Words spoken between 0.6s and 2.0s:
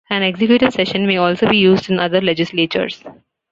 session may also be used in